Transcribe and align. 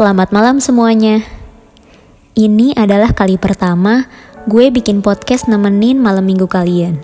selamat 0.00 0.32
malam 0.32 0.64
semuanya. 0.64 1.20
Ini 2.32 2.72
adalah 2.72 3.12
kali 3.12 3.36
pertama 3.36 4.08
gue 4.48 4.72
bikin 4.72 5.04
podcast 5.04 5.44
nemenin 5.44 6.00
malam 6.00 6.24
minggu 6.24 6.48
kalian. 6.48 6.96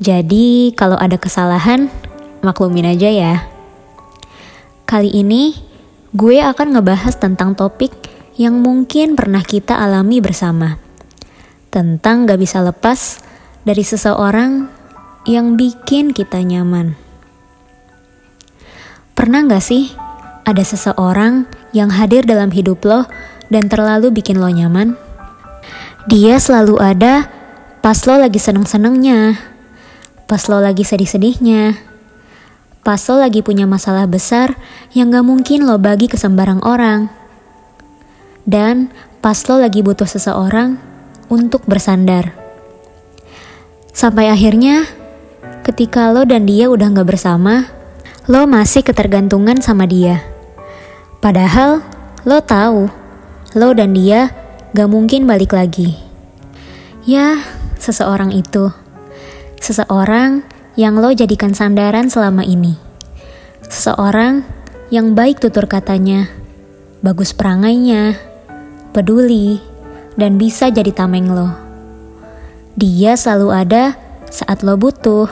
Jadi, 0.00 0.72
kalau 0.72 0.96
ada 0.96 1.20
kesalahan, 1.20 1.92
maklumin 2.40 2.88
aja 2.88 3.12
ya. 3.12 3.44
Kali 4.88 5.12
ini, 5.20 5.52
gue 6.16 6.40
akan 6.40 6.80
ngebahas 6.80 7.12
tentang 7.20 7.52
topik 7.52 7.92
yang 8.40 8.56
mungkin 8.64 9.12
pernah 9.12 9.44
kita 9.44 9.76
alami 9.76 10.24
bersama. 10.24 10.80
Tentang 11.68 12.24
gak 12.24 12.40
bisa 12.40 12.64
lepas 12.64 13.20
dari 13.68 13.84
seseorang 13.84 14.64
yang 15.28 15.60
bikin 15.60 16.16
kita 16.16 16.40
nyaman. 16.40 16.96
Pernah 19.12 19.44
gak 19.44 19.60
sih 19.60 19.92
ada 20.48 20.64
seseorang 20.64 21.57
yang 21.78 21.94
hadir 21.94 22.26
dalam 22.26 22.50
hidup 22.50 22.82
lo 22.82 23.06
dan 23.54 23.70
terlalu 23.70 24.10
bikin 24.10 24.42
lo 24.42 24.50
nyaman. 24.50 24.98
Dia 26.10 26.42
selalu 26.42 26.82
ada 26.82 27.30
pas 27.78 27.96
lo 28.04 28.18
lagi 28.18 28.42
seneng-senengnya, 28.42 29.38
pas 30.26 30.42
lo 30.50 30.58
lagi 30.58 30.82
sedih-sedihnya, 30.82 31.78
pas 32.82 33.00
lo 33.06 33.20
lagi 33.22 33.44
punya 33.44 33.68
masalah 33.68 34.08
besar 34.10 34.58
yang 34.96 35.14
gak 35.14 35.22
mungkin 35.24 35.68
lo 35.68 35.78
bagi 35.78 36.10
ke 36.10 36.18
sembarang 36.18 36.64
orang. 36.66 37.12
Dan 38.48 38.88
pas 39.20 39.36
lo 39.46 39.60
lagi 39.60 39.84
butuh 39.84 40.08
seseorang 40.08 40.80
untuk 41.28 41.68
bersandar. 41.68 42.32
Sampai 43.92 44.32
akhirnya, 44.32 44.88
ketika 45.68 46.08
lo 46.08 46.24
dan 46.24 46.48
dia 46.48 46.72
udah 46.72 46.88
gak 46.88 47.08
bersama, 47.08 47.68
lo 48.24 48.48
masih 48.48 48.80
ketergantungan 48.80 49.60
sama 49.60 49.84
dia. 49.84 50.37
Padahal 51.18 51.82
lo 52.22 52.38
tahu, 52.38 52.86
lo 53.58 53.68
dan 53.74 53.90
dia 53.90 54.30
gak 54.70 54.86
mungkin 54.86 55.26
balik 55.26 55.50
lagi. 55.50 55.98
Ya, 57.02 57.42
seseorang 57.74 58.30
itu. 58.30 58.70
Seseorang 59.58 60.46
yang 60.78 60.94
lo 61.02 61.10
jadikan 61.10 61.58
sandaran 61.58 62.06
selama 62.06 62.46
ini. 62.46 62.78
Seseorang 63.66 64.46
yang 64.94 65.18
baik 65.18 65.42
tutur 65.42 65.66
katanya, 65.66 66.30
bagus 67.02 67.34
perangainya, 67.34 68.14
peduli, 68.94 69.58
dan 70.14 70.38
bisa 70.38 70.70
jadi 70.70 70.94
tameng 70.94 71.34
lo. 71.34 71.50
Dia 72.78 73.18
selalu 73.18 73.48
ada 73.50 73.84
saat 74.30 74.62
lo 74.62 74.78
butuh, 74.78 75.26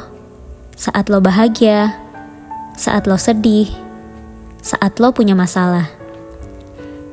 saat 0.74 1.06
lo 1.06 1.22
bahagia, 1.22 1.94
saat 2.74 3.06
lo 3.06 3.14
sedih, 3.14 3.70
saat 4.66 4.98
lo 4.98 5.14
punya 5.14 5.38
masalah. 5.38 5.86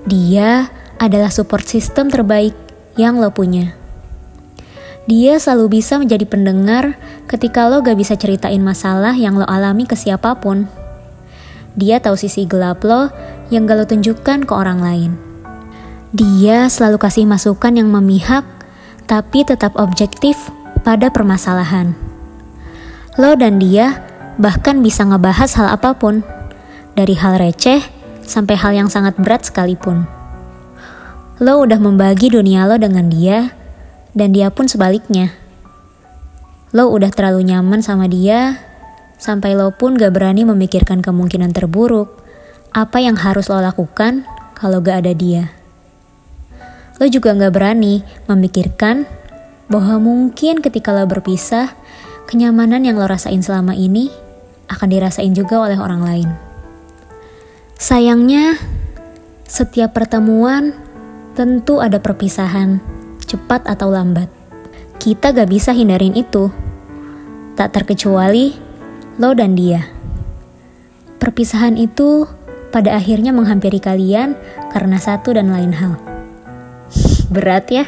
Dia 0.10 0.74
adalah 0.98 1.30
support 1.30 1.70
system 1.70 2.10
terbaik 2.10 2.58
yang 2.98 3.22
lo 3.22 3.30
punya. 3.30 3.78
Dia 5.06 5.38
selalu 5.38 5.78
bisa 5.78 6.02
menjadi 6.02 6.26
pendengar 6.26 6.98
ketika 7.30 7.70
lo 7.70 7.86
gak 7.86 8.00
bisa 8.00 8.18
ceritain 8.18 8.64
masalah 8.66 9.14
yang 9.14 9.38
lo 9.38 9.46
alami 9.46 9.86
ke 9.86 9.94
siapa 9.94 10.34
pun. 10.42 10.66
Dia 11.78 12.02
tahu 12.02 12.18
sisi 12.18 12.50
gelap 12.50 12.82
lo 12.82 13.14
yang 13.54 13.70
gak 13.70 13.78
lo 13.78 13.86
tunjukkan 13.86 14.50
ke 14.50 14.54
orang 14.56 14.82
lain. 14.82 15.12
Dia 16.10 16.74
selalu 16.74 16.98
kasih 16.98 17.26
masukan 17.30 17.74
yang 17.78 17.90
memihak, 17.90 18.46
tapi 19.06 19.46
tetap 19.46 19.78
objektif 19.78 20.38
pada 20.82 21.10
permasalahan. 21.14 21.94
Lo 23.20 23.38
dan 23.38 23.62
dia 23.62 24.02
bahkan 24.42 24.82
bisa 24.82 25.06
ngebahas 25.06 25.54
hal 25.58 25.68
apa 25.74 25.94
pun 25.94 26.26
dari 26.94 27.18
hal 27.18 27.42
receh 27.42 27.82
sampai 28.24 28.56
hal 28.58 28.74
yang 28.74 28.90
sangat 28.90 29.18
berat 29.20 29.46
sekalipun. 29.46 30.06
Lo 31.42 31.60
udah 31.66 31.82
membagi 31.82 32.30
dunia 32.30 32.70
lo 32.70 32.78
dengan 32.78 33.10
dia, 33.10 33.52
dan 34.14 34.32
dia 34.32 34.54
pun 34.54 34.70
sebaliknya. 34.70 35.34
Lo 36.74 36.90
udah 36.94 37.10
terlalu 37.10 37.50
nyaman 37.50 37.82
sama 37.82 38.06
dia, 38.06 38.62
sampai 39.18 39.58
lo 39.58 39.74
pun 39.74 39.98
gak 39.98 40.14
berani 40.14 40.46
memikirkan 40.46 41.02
kemungkinan 41.02 41.54
terburuk, 41.54 42.22
apa 42.74 43.02
yang 43.02 43.18
harus 43.18 43.50
lo 43.50 43.62
lakukan 43.62 44.26
kalau 44.54 44.82
gak 44.82 45.06
ada 45.06 45.14
dia. 45.14 45.54
Lo 47.02 47.10
juga 47.10 47.34
gak 47.34 47.54
berani 47.54 48.06
memikirkan 48.30 49.10
bahwa 49.70 49.98
mungkin 49.98 50.62
ketika 50.62 50.94
lo 50.94 51.10
berpisah, 51.10 51.74
kenyamanan 52.30 52.86
yang 52.86 53.02
lo 53.02 53.10
rasain 53.10 53.42
selama 53.42 53.74
ini 53.74 54.14
akan 54.70 54.88
dirasain 54.90 55.34
juga 55.34 55.66
oleh 55.66 55.82
orang 55.82 56.02
lain. 56.06 56.53
Sayangnya, 57.78 58.58
setiap 59.50 59.94
pertemuan 59.98 60.74
tentu 61.34 61.82
ada 61.82 61.98
perpisahan, 61.98 62.78
cepat 63.26 63.66
atau 63.66 63.90
lambat. 63.90 64.30
Kita 65.02 65.34
gak 65.34 65.50
bisa 65.50 65.74
hindarin 65.74 66.14
itu. 66.14 66.54
Tak 67.58 67.74
terkecuali 67.76 68.56
lo 69.22 69.34
dan 69.38 69.54
dia. 69.54 69.86
Perpisahan 71.22 71.78
itu 71.78 72.26
pada 72.74 72.98
akhirnya 72.98 73.30
menghampiri 73.30 73.78
kalian 73.78 74.34
karena 74.74 74.98
satu 74.98 75.38
dan 75.38 75.54
lain 75.54 75.74
hal. 75.78 75.98
Berat 77.34 77.70
ya? 77.70 77.86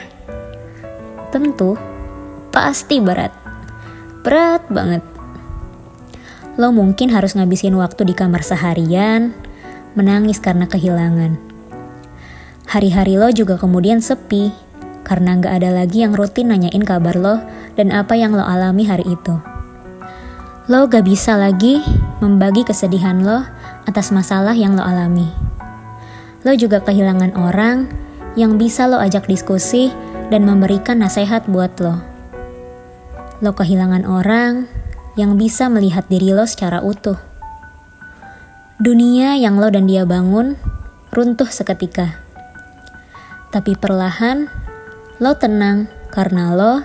Tentu, 1.34 1.76
pasti 2.54 3.04
berat. 3.04 3.34
Berat 4.24 4.64
banget. 4.72 5.04
Lo 6.56 6.72
mungkin 6.72 7.12
harus 7.12 7.36
ngabisin 7.36 7.76
waktu 7.76 8.08
di 8.08 8.16
kamar 8.16 8.40
seharian, 8.40 9.36
menangis 9.96 10.44
karena 10.44 10.68
kehilangan. 10.70 11.40
Hari-hari 12.70 13.16
lo 13.16 13.32
juga 13.32 13.56
kemudian 13.56 14.04
sepi, 14.04 14.52
karena 15.08 15.40
nggak 15.40 15.54
ada 15.64 15.70
lagi 15.72 16.04
yang 16.04 16.12
rutin 16.18 16.52
nanyain 16.52 16.84
kabar 16.84 17.16
lo 17.16 17.40
dan 17.80 17.94
apa 17.96 18.18
yang 18.18 18.36
lo 18.36 18.44
alami 18.44 18.84
hari 18.84 19.06
itu. 19.08 19.38
Lo 20.66 20.90
gak 20.90 21.06
bisa 21.06 21.38
lagi 21.38 21.78
membagi 22.26 22.66
kesedihan 22.66 23.22
lo 23.22 23.46
atas 23.86 24.10
masalah 24.10 24.58
yang 24.58 24.74
lo 24.74 24.82
alami. 24.82 25.30
Lo 26.42 26.58
juga 26.58 26.82
kehilangan 26.82 27.38
orang 27.38 27.86
yang 28.34 28.58
bisa 28.58 28.90
lo 28.90 28.98
ajak 28.98 29.30
diskusi 29.30 29.94
dan 30.34 30.42
memberikan 30.42 31.06
nasihat 31.06 31.46
buat 31.46 31.78
lo. 31.78 32.02
Lo 33.46 33.54
kehilangan 33.54 34.10
orang 34.10 34.66
yang 35.14 35.38
bisa 35.38 35.70
melihat 35.70 36.10
diri 36.10 36.34
lo 36.34 36.50
secara 36.50 36.82
utuh. 36.82 37.35
Dunia 38.76 39.40
yang 39.40 39.56
lo 39.56 39.72
dan 39.72 39.88
dia 39.88 40.04
bangun 40.04 40.60
runtuh 41.16 41.48
seketika. 41.48 42.20
Tapi 43.48 43.72
perlahan, 43.72 44.52
lo 45.16 45.32
tenang 45.40 45.88
karena 46.12 46.52
lo 46.52 46.84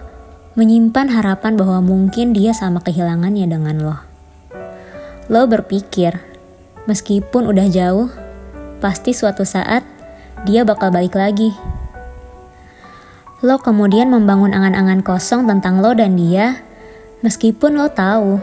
menyimpan 0.54 1.10
harapan 1.10 1.58
bahwa 1.58 1.82
mungkin 1.82 2.30
dia 2.30 2.54
sama 2.54 2.78
kehilangannya 2.78 3.42
dengan 3.50 3.76
lo. 3.82 3.96
Lo 5.26 5.50
berpikir, 5.50 6.14
meskipun 6.86 7.50
udah 7.50 7.66
jauh, 7.66 8.06
pasti 8.78 9.10
suatu 9.10 9.42
saat 9.42 9.82
dia 10.46 10.62
bakal 10.62 10.94
balik 10.94 11.18
lagi. 11.18 11.50
Lo 13.42 13.58
kemudian 13.58 14.14
membangun 14.14 14.54
angan-angan 14.54 15.02
kosong 15.02 15.50
tentang 15.50 15.82
lo 15.82 15.90
dan 15.98 16.14
dia, 16.14 16.62
meskipun 17.26 17.74
lo 17.74 17.90
tahu 17.90 18.38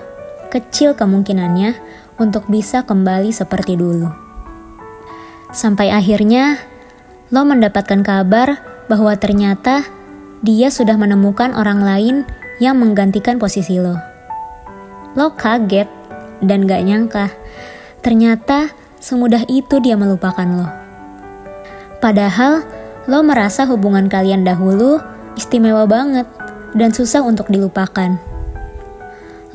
kecil 0.52 1.00
kemungkinannya 1.00 1.80
untuk 2.18 2.50
bisa 2.50 2.82
kembali 2.84 3.30
seperti 3.30 3.78
dulu. 3.78 4.10
Sampai 5.54 5.94
akhirnya, 5.94 6.60
lo 7.32 7.48
mendapatkan 7.48 8.04
kabar 8.04 8.60
bahwa 8.92 9.16
ternyata 9.16 9.88
dia 10.44 10.70
sudah 10.70 11.00
menemukan 11.00 11.56
orang 11.56 11.82
lain 11.82 12.16
yang 12.60 12.78
menggantikan 12.78 13.40
posisi 13.40 13.80
lo. 13.80 13.96
Lo 15.18 15.34
kaget 15.34 15.88
dan 16.44 16.68
gak 16.68 16.84
nyangka, 16.84 17.26
ternyata 18.06 18.70
semudah 19.02 19.46
itu 19.50 19.82
dia 19.82 19.96
melupakan 19.98 20.46
lo. 20.46 20.68
Padahal, 21.98 22.62
lo 23.10 23.26
merasa 23.26 23.66
hubungan 23.66 24.06
kalian 24.12 24.46
dahulu 24.46 25.02
istimewa 25.34 25.90
banget 25.90 26.30
dan 26.78 26.94
susah 26.94 27.26
untuk 27.26 27.50
dilupakan. 27.50 28.20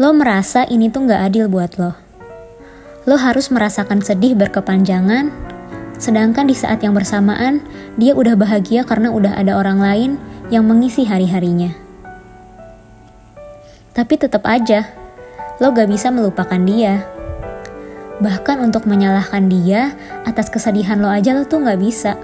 Lo 0.00 0.10
merasa 0.16 0.66
ini 0.66 0.90
tuh 0.90 1.06
gak 1.06 1.30
adil 1.30 1.46
buat 1.46 1.78
lo 1.78 2.01
lo 3.02 3.18
harus 3.18 3.50
merasakan 3.50 3.98
sedih 3.98 4.38
berkepanjangan, 4.38 5.34
sedangkan 5.98 6.46
di 6.46 6.54
saat 6.54 6.82
yang 6.86 6.94
bersamaan 6.94 7.62
dia 7.98 8.14
udah 8.14 8.38
bahagia 8.38 8.86
karena 8.86 9.10
udah 9.10 9.34
ada 9.34 9.58
orang 9.58 9.82
lain 9.82 10.10
yang 10.54 10.62
mengisi 10.66 11.02
hari-harinya. 11.02 11.74
Tapi 13.92 14.14
tetap 14.16 14.46
aja, 14.48 14.88
lo 15.58 15.74
gak 15.74 15.90
bisa 15.90 16.08
melupakan 16.08 16.60
dia. 16.62 17.04
Bahkan 18.22 18.62
untuk 18.62 18.86
menyalahkan 18.86 19.50
dia 19.50 19.98
atas 20.22 20.48
kesedihan 20.48 21.02
lo 21.02 21.10
aja 21.10 21.34
lo 21.34 21.44
tuh 21.44 21.60
gak 21.66 21.80
bisa. 21.82 22.14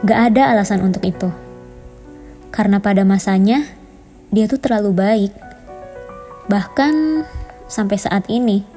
Gak 0.00 0.32
ada 0.32 0.56
alasan 0.56 0.80
untuk 0.80 1.04
itu. 1.04 1.28
Karena 2.50 2.80
pada 2.80 3.04
masanya, 3.04 3.68
dia 4.32 4.48
tuh 4.48 4.58
terlalu 4.58 4.96
baik. 4.96 5.32
Bahkan 6.50 7.22
sampai 7.70 7.96
saat 8.00 8.26
ini 8.26 8.69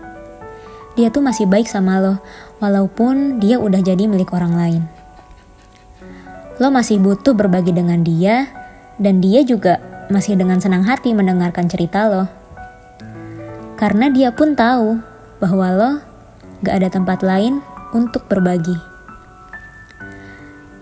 dia 0.94 1.10
tuh 1.10 1.25
masih 1.25 1.50
baik 1.50 1.66
sama 1.66 1.98
lo, 1.98 2.22
walaupun 2.62 3.42
dia 3.42 3.57
udah 3.57 3.81
jadi 3.81 4.06
milik 4.06 4.30
orang 4.34 4.54
lain. 4.54 4.84
Lo 6.62 6.69
masih 6.69 7.01
butuh 7.01 7.34
berbagi 7.34 7.74
dengan 7.74 8.06
dia, 8.06 8.50
dan 9.01 9.18
dia 9.18 9.42
juga 9.42 9.81
masih 10.13 10.38
dengan 10.38 10.62
senang 10.62 10.86
hati 10.86 11.18
mendengarkan 11.18 11.66
cerita 11.66 12.06
lo. 12.06 12.30
Karena 13.74 14.13
dia 14.13 14.30
pun 14.30 14.54
tahu 14.54 15.01
bahwa 15.42 15.68
lo 15.74 15.92
gak 16.62 16.75
ada 16.78 16.90
tempat 16.94 17.25
lain 17.25 17.60
untuk 17.92 18.30
berbagi. 18.30 18.78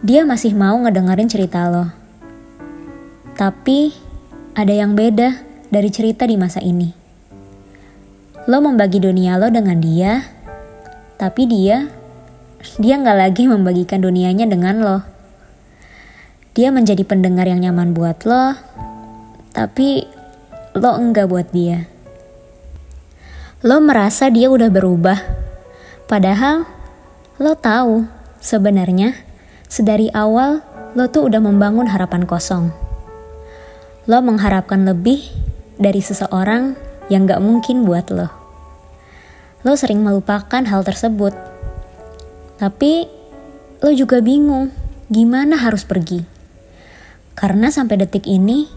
Dia 0.03 0.27
masih 0.27 0.57
mau 0.57 0.75
ngedengerin 0.81 1.29
cerita 1.31 1.71
lo. 1.71 1.87
Tapi 3.39 3.95
ada 4.53 4.73
yang 4.75 4.93
beda 4.93 5.39
dari 5.71 5.89
cerita 5.89 6.27
di 6.27 6.35
masa 6.35 6.59
ini. 6.59 7.00
Lo 8.49 8.57
membagi 8.57 8.97
dunia 8.97 9.37
lo 9.37 9.53
dengan 9.53 9.77
dia, 9.77 10.25
tapi 11.21 11.45
dia, 11.45 11.85
dia 12.81 12.97
nggak 12.97 13.17
lagi 13.17 13.43
membagikan 13.53 14.01
dunianya 14.01 14.49
dengan 14.49 14.81
lo. 14.81 14.97
Dia 16.57 16.73
menjadi 16.73 17.05
pendengar 17.05 17.45
yang 17.45 17.61
nyaman 17.61 17.93
buat 17.93 18.25
lo, 18.25 18.57
tapi 19.53 20.09
lo 20.73 20.97
enggak 20.97 21.29
buat 21.29 21.53
dia. 21.53 21.85
Lo 23.61 23.77
merasa 23.77 24.33
dia 24.33 24.49
udah 24.49 24.73
berubah, 24.73 25.21
padahal 26.09 26.65
lo 27.37 27.53
tahu 27.53 28.09
sebenarnya 28.41 29.13
sedari 29.69 30.09
awal 30.17 30.65
lo 30.97 31.07
tuh 31.13 31.29
udah 31.29 31.39
membangun 31.39 31.93
harapan 31.93 32.25
kosong. 32.25 32.73
Lo 34.09 34.17
mengharapkan 34.25 34.81
lebih 34.81 35.29
dari 35.77 36.01
seseorang 36.01 36.90
yang 37.11 37.27
gak 37.27 37.43
mungkin 37.43 37.83
buat 37.83 38.07
lo. 38.07 38.31
Lo 39.67 39.75
sering 39.75 39.99
melupakan 39.99 40.63
hal 40.63 40.81
tersebut, 40.87 41.35
tapi 42.55 43.05
lo 43.83 43.91
juga 43.91 44.23
bingung 44.23 44.71
gimana 45.11 45.59
harus 45.59 45.83
pergi. 45.83 46.23
Karena 47.35 47.67
sampai 47.67 47.99
detik 47.99 48.25
ini, 48.31 48.71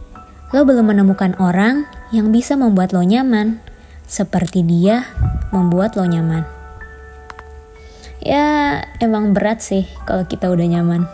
lo 0.50 0.66
belum 0.66 0.90
menemukan 0.90 1.38
orang 1.38 1.86
yang 2.10 2.34
bisa 2.34 2.58
membuat 2.58 2.90
lo 2.90 3.06
nyaman, 3.06 3.62
seperti 4.10 4.66
dia 4.66 5.06
membuat 5.54 5.94
lo 5.94 6.04
nyaman. 6.04 6.42
Ya, 8.24 8.80
emang 8.98 9.36
berat 9.36 9.62
sih 9.62 9.86
kalau 10.08 10.24
kita 10.26 10.50
udah 10.50 10.64
nyaman. 10.64 11.06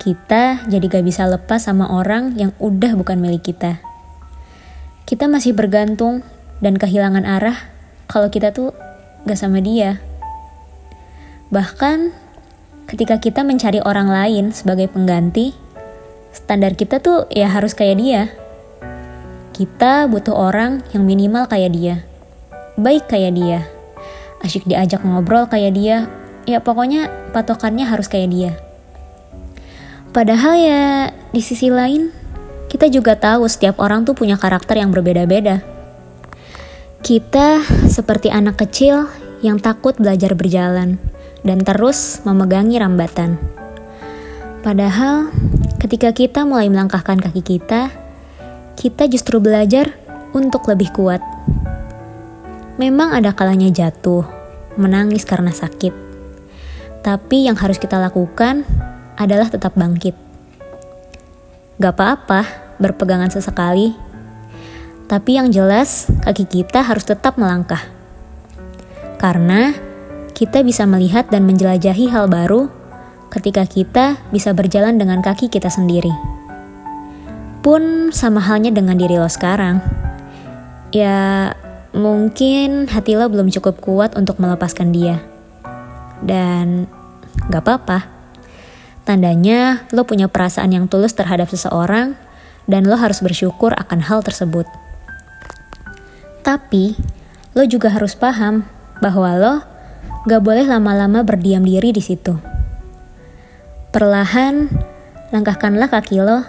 Kita 0.00 0.64
jadi 0.66 0.84
gak 0.88 1.04
bisa 1.04 1.28
lepas 1.28 1.68
sama 1.68 1.88
orang 1.92 2.34
yang 2.34 2.50
udah 2.58 2.96
bukan 2.96 3.20
milik 3.20 3.52
kita. 3.52 3.87
Kita 5.08 5.24
masih 5.24 5.56
bergantung 5.56 6.20
dan 6.60 6.76
kehilangan 6.76 7.24
arah 7.24 7.56
kalau 8.12 8.28
kita 8.28 8.52
tuh 8.52 8.76
gak 9.24 9.40
sama 9.40 9.64
dia. 9.64 10.04
Bahkan 11.48 12.12
ketika 12.92 13.16
kita 13.16 13.40
mencari 13.40 13.80
orang 13.80 14.12
lain 14.12 14.52
sebagai 14.52 14.92
pengganti, 14.92 15.56
standar 16.36 16.76
kita 16.76 17.00
tuh 17.00 17.24
ya 17.32 17.48
harus 17.48 17.72
kayak 17.72 17.96
dia. 17.96 18.22
Kita 19.56 20.12
butuh 20.12 20.36
orang 20.36 20.84
yang 20.92 21.08
minimal 21.08 21.48
kayak 21.48 21.72
dia, 21.72 22.04
baik 22.76 23.08
kayak 23.08 23.32
dia, 23.32 23.64
asyik 24.44 24.68
diajak 24.68 25.00
ngobrol 25.08 25.48
kayak 25.48 25.72
dia, 25.72 26.04
ya 26.44 26.60
pokoknya 26.60 27.08
patokannya 27.32 27.88
harus 27.88 28.12
kayak 28.12 28.28
dia. 28.28 28.52
Padahal 30.12 30.54
ya 30.60 30.82
di 31.32 31.40
sisi 31.40 31.72
lain, 31.72 32.12
kita 32.68 32.86
juga 32.92 33.16
tahu 33.16 33.48
setiap 33.48 33.80
orang 33.82 34.04
tuh 34.04 34.14
punya 34.14 34.36
karakter 34.36 34.78
yang 34.78 34.92
berbeda-beda. 34.94 35.64
Kita 37.02 37.64
seperti 37.88 38.28
anak 38.28 38.60
kecil 38.60 39.08
yang 39.40 39.56
takut 39.58 39.96
belajar 39.96 40.36
berjalan 40.36 41.00
dan 41.42 41.64
terus 41.64 42.20
memegangi 42.22 42.76
rambatan. 42.76 43.40
Padahal 44.60 45.30
Ketika 45.78 46.10
kita 46.10 46.42
mulai 46.42 46.66
melangkahkan 46.66 47.22
kaki 47.22 47.38
kita, 47.38 47.94
kita 48.74 49.06
justru 49.06 49.38
belajar 49.38 49.94
untuk 50.34 50.66
lebih 50.66 50.90
kuat. 50.90 51.22
Memang 52.82 53.14
ada 53.14 53.30
kalanya 53.30 53.70
jatuh, 53.70 54.26
menangis 54.74 55.22
karena 55.22 55.54
sakit. 55.54 55.94
Tapi 57.06 57.46
yang 57.46 57.54
harus 57.54 57.78
kita 57.78 57.94
lakukan 57.94 58.66
adalah 59.14 59.46
tetap 59.46 59.78
bangkit. 59.78 60.18
Gak 61.78 61.94
apa-apa 61.94 62.42
berpegangan 62.82 63.30
sesekali, 63.30 63.94
tapi 65.06 65.38
yang 65.38 65.48
jelas 65.54 66.10
kaki 66.26 66.44
kita 66.44 66.82
harus 66.82 67.06
tetap 67.06 67.38
melangkah. 67.38 67.80
Karena 69.22 69.72
kita 70.34 70.66
bisa 70.66 70.84
melihat 70.90 71.30
dan 71.30 71.46
menjelajahi 71.46 72.10
hal 72.10 72.26
baru 72.26 72.66
ketika 73.30 73.62
kita 73.62 74.18
bisa 74.34 74.50
berjalan 74.52 74.98
dengan 74.98 75.22
kaki 75.22 75.46
kita 75.46 75.70
sendiri. 75.70 76.10
Pun 77.62 78.10
sama 78.10 78.42
halnya 78.42 78.74
dengan 78.74 78.98
diri 78.98 79.14
lo 79.14 79.30
sekarang. 79.30 79.78
Ya, 80.90 81.54
mungkin 81.94 82.90
hati 82.90 83.14
lo 83.14 83.30
belum 83.30 83.54
cukup 83.54 83.78
kuat 83.78 84.18
untuk 84.18 84.42
melepaskan 84.42 84.90
dia. 84.90 85.22
Dan 86.26 86.90
gak 87.48 87.62
apa-apa. 87.62 88.17
Tandanya 89.08 89.88
lo 89.88 90.04
punya 90.04 90.28
perasaan 90.28 90.76
yang 90.76 90.84
tulus 90.84 91.16
terhadap 91.16 91.48
seseorang 91.48 92.12
dan 92.68 92.84
lo 92.84 92.92
harus 93.00 93.24
bersyukur 93.24 93.72
akan 93.72 94.04
hal 94.04 94.20
tersebut. 94.20 94.68
Tapi, 96.44 96.92
lo 97.56 97.64
juga 97.64 97.88
harus 97.88 98.12
paham 98.12 98.68
bahwa 99.00 99.32
lo 99.40 99.54
gak 100.28 100.44
boleh 100.44 100.68
lama-lama 100.68 101.24
berdiam 101.24 101.64
diri 101.64 101.88
di 101.88 102.04
situ. 102.04 102.36
Perlahan, 103.96 104.68
langkahkanlah 105.32 105.88
kaki 105.88 106.20
lo 106.20 106.44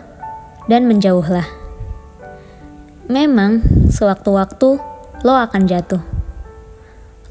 dan 0.67 0.83
menjauhlah. 0.83 1.47
Memang, 3.07 3.63
sewaktu-waktu 3.87 4.69
lo 5.23 5.31
akan 5.31 5.63
jatuh. 5.63 6.03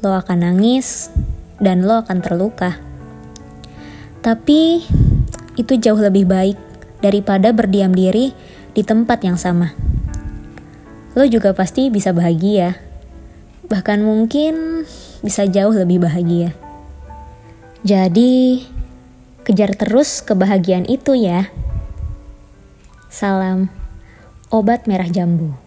Lo 0.01 0.09
akan 0.17 0.41
nangis 0.41 1.13
dan 1.61 1.85
lo 1.85 2.01
akan 2.01 2.17
terluka. 2.17 2.81
Tapi, 4.25 4.83
itu 5.59 5.75
jauh 5.75 5.99
lebih 5.99 6.23
baik 6.23 6.55
daripada 7.03 7.51
berdiam 7.51 7.91
diri 7.91 8.31
di 8.71 8.81
tempat 8.87 9.19
yang 9.27 9.35
sama. 9.35 9.75
Lo 11.19 11.27
juga 11.27 11.51
pasti 11.51 11.91
bisa 11.91 12.15
bahagia. 12.15 12.79
Bahkan 13.67 13.99
mungkin 13.99 14.87
bisa 15.19 15.43
jauh 15.43 15.75
lebih 15.75 15.99
bahagia. 15.99 16.55
Jadi, 17.83 18.63
Kejar 19.49 19.73
terus 19.73 20.21
kebahagiaan 20.21 20.85
itu 20.85 21.17
ya. 21.17 21.49
Salam, 23.09 23.73
obat 24.53 24.85
merah 24.85 25.09
jambu. 25.09 25.57